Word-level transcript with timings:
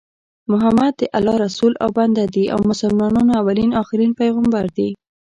محمد 0.51 0.93
د 0.97 1.01
الله 1.17 1.35
رسول 1.45 1.73
او 1.83 1.89
بنده 1.99 2.23
دي 2.33 2.45
او 2.53 2.59
مسلمانانو 2.71 3.37
اولين 3.41 3.71
اخرين 3.81 4.11
پیغمبر 4.21 4.65
دي 4.77 4.89